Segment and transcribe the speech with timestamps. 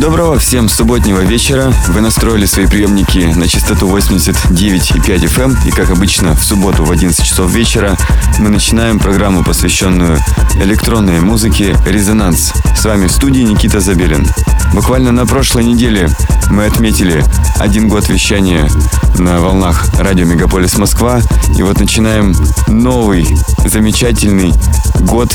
[0.00, 1.70] Доброго всем субботнего вечера.
[1.88, 5.42] Вы настроили свои приемники на частоту 89,5 FM.
[5.42, 5.58] Эм.
[5.66, 7.98] И как обычно в субботу в 11 часов вечера
[8.38, 10.18] мы начинаем программу, посвященную
[10.54, 12.54] электронной музыке «Резонанс».
[12.74, 14.26] С вами в студии Никита Забелин.
[14.72, 16.08] Буквально на прошлой неделе
[16.48, 17.22] мы отметили
[17.58, 18.70] один год вещания
[19.18, 21.20] на волнах радио Мегаполис Москва.
[21.58, 22.34] И вот начинаем
[22.68, 23.26] новый
[23.66, 24.54] замечательный
[25.00, 25.30] год,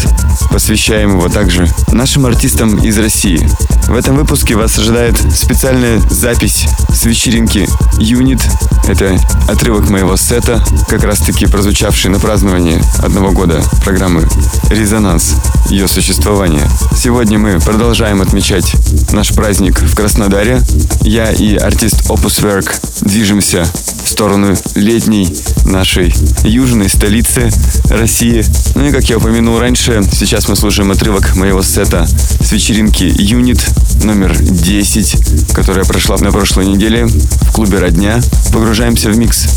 [0.50, 3.48] посвящаем его также нашим артистам из России.
[3.88, 7.68] В этом выпуске вас ожидает специальная запись с вечеринки
[8.00, 8.42] Юнит.
[8.88, 14.28] Это отрывок моего сета, как раз таки прозвучавший на праздновании одного года программы
[14.70, 15.36] «Резонанс»,
[15.70, 16.68] ее существования.
[16.96, 18.76] Сегодня мы продолжаем отмечать
[19.12, 20.62] наш праздник в Краснодаре.
[21.02, 23.66] Я и артист Opus Work движемся
[24.06, 27.50] в сторону летней нашей южной столицы
[27.90, 28.46] России.
[28.76, 33.66] Ну и как я упомянул раньше, сейчас мы слушаем отрывок моего сета с вечеринки Юнит
[34.04, 38.22] номер 10, которая прошла на прошлой неделе в клубе «Родня».
[38.54, 39.48] Погружаемся в микс.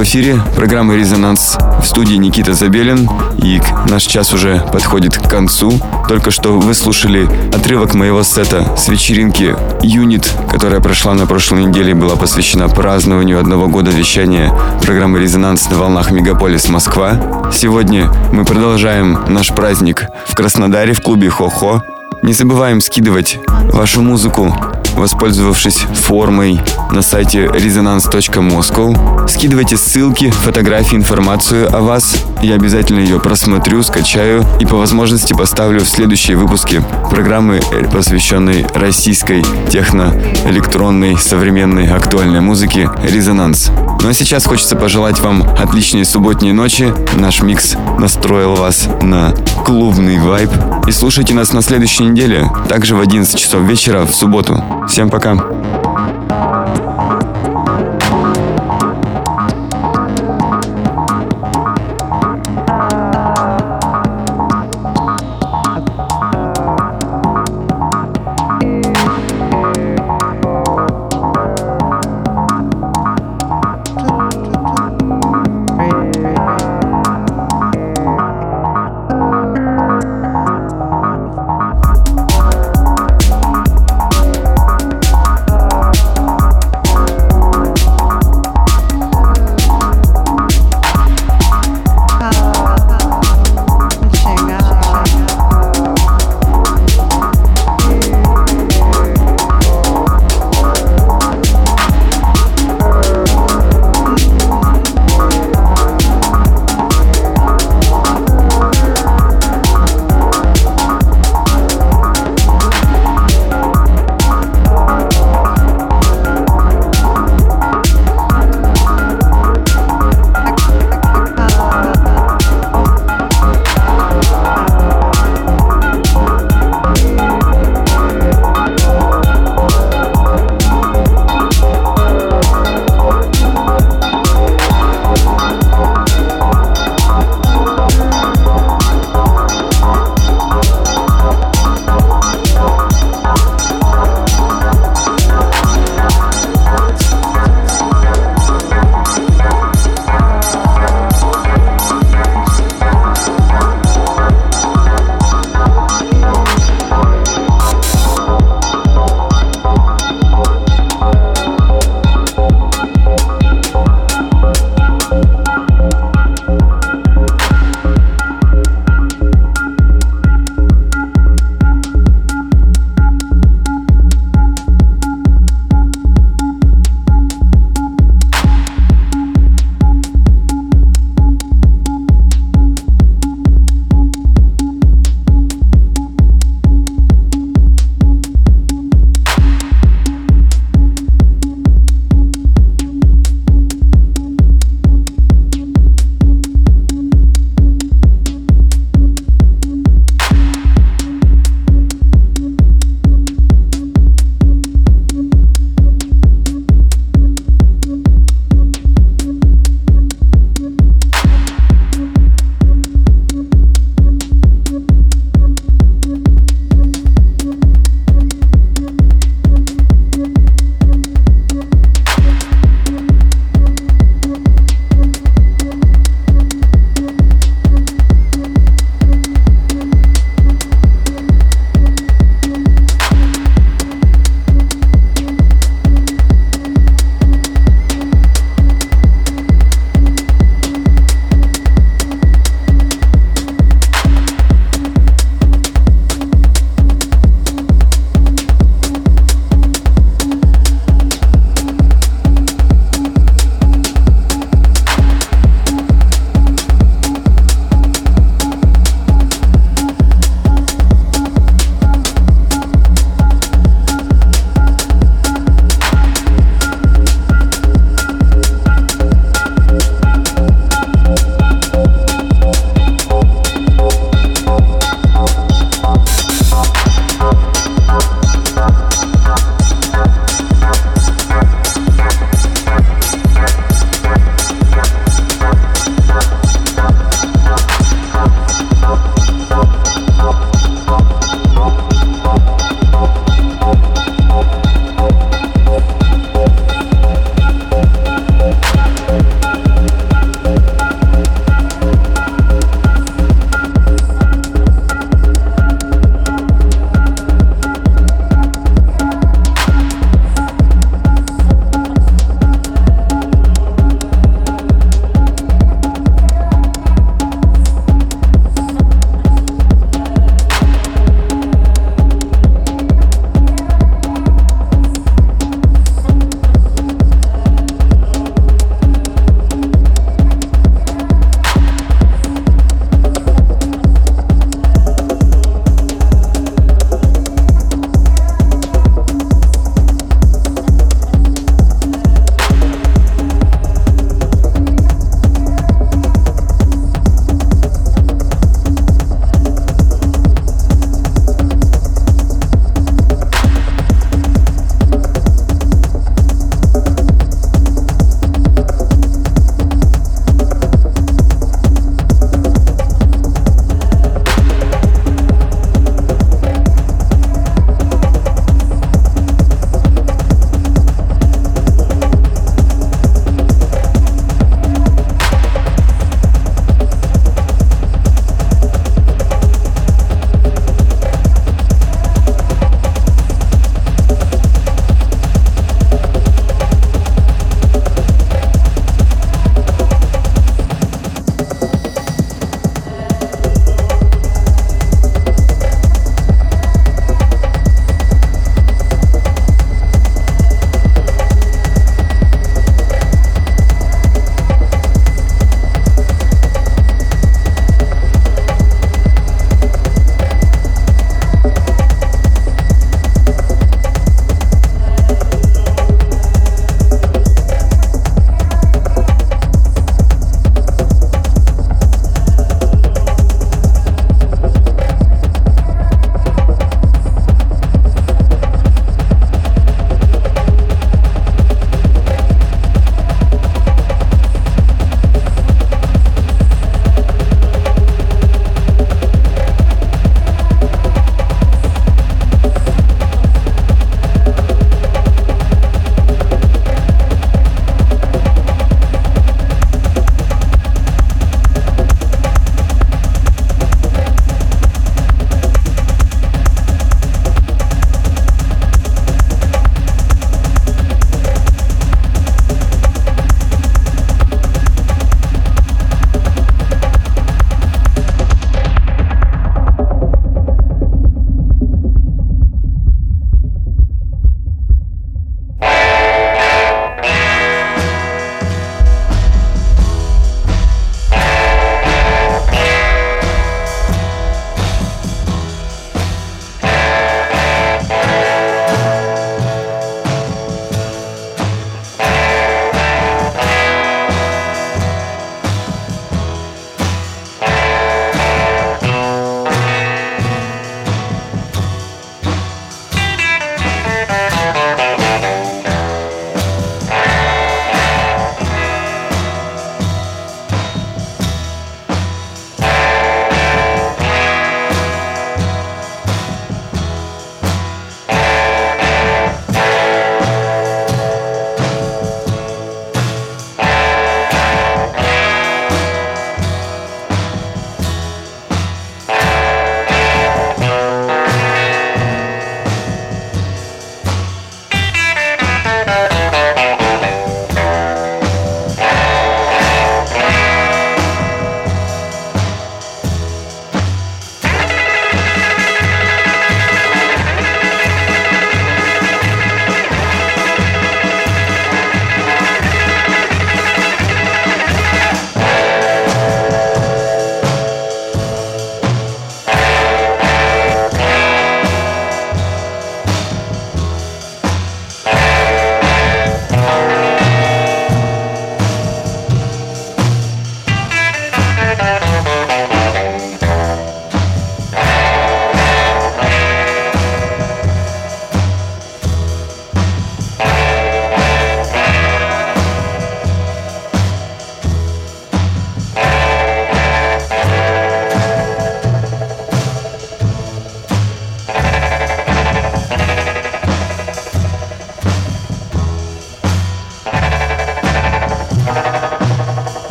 [0.00, 0.40] В эфире.
[0.56, 3.06] Программа «Резонанс» в студии Никита Забелин.
[3.42, 5.78] И наш час уже подходит к концу.
[6.08, 11.90] Только что вы слушали отрывок моего сета с вечеринки «Юнит», которая прошла на прошлой неделе
[11.90, 17.50] и была посвящена празднованию одного года вещания программы «Резонанс» на волнах Мегаполис Москва.
[17.52, 21.82] Сегодня мы продолжаем наш праздник в Краснодаре в клубе «Хо-Хо».
[22.22, 23.38] Не забываем скидывать
[23.72, 24.54] вашу музыку
[25.00, 26.60] воспользовавшись формой
[26.92, 29.26] на сайте resonance.moscow.
[29.28, 32.16] Скидывайте ссылки, фотографии, информацию о вас.
[32.42, 37.60] Я обязательно ее просмотрю, скачаю и по возможности поставлю в следующие выпуски программы,
[37.92, 43.70] посвященной российской техно-электронной современной актуальной музыке «Резонанс».
[44.02, 46.92] Ну а сейчас хочется пожелать вам отличной субботней ночи.
[47.16, 49.34] Наш микс настроил вас на
[49.70, 50.50] клубный вайб.
[50.88, 54.60] И слушайте нас на следующей неделе, также в 11 часов вечера в субботу.
[54.88, 55.59] Всем пока.